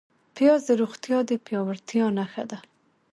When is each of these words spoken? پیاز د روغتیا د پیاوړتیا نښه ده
پیاز 0.35 0.61
د 0.69 0.71
روغتیا 0.81 1.19
د 1.29 1.31
پیاوړتیا 1.45 2.05
نښه 2.17 2.43
ده 2.51 2.57